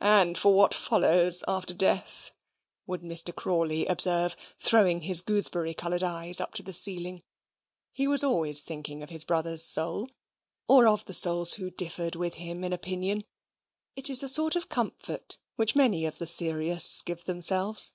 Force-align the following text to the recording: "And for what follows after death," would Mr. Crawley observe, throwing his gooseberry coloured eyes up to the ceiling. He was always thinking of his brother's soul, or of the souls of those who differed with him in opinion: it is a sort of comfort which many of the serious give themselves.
"And 0.00 0.36
for 0.36 0.56
what 0.56 0.74
follows 0.74 1.44
after 1.46 1.72
death," 1.72 2.32
would 2.84 3.02
Mr. 3.02 3.32
Crawley 3.32 3.86
observe, 3.86 4.34
throwing 4.58 5.02
his 5.02 5.22
gooseberry 5.22 5.72
coloured 5.72 6.02
eyes 6.02 6.40
up 6.40 6.52
to 6.54 6.64
the 6.64 6.72
ceiling. 6.72 7.22
He 7.92 8.08
was 8.08 8.24
always 8.24 8.60
thinking 8.62 9.04
of 9.04 9.10
his 9.10 9.22
brother's 9.22 9.62
soul, 9.62 10.10
or 10.66 10.88
of 10.88 11.04
the 11.04 11.14
souls 11.14 11.50
of 11.52 11.58
those 11.60 11.66
who 11.68 11.70
differed 11.70 12.16
with 12.16 12.34
him 12.34 12.64
in 12.64 12.72
opinion: 12.72 13.24
it 13.94 14.10
is 14.10 14.24
a 14.24 14.28
sort 14.28 14.56
of 14.56 14.68
comfort 14.68 15.38
which 15.54 15.76
many 15.76 16.06
of 16.06 16.18
the 16.18 16.26
serious 16.26 17.00
give 17.00 17.26
themselves. 17.26 17.92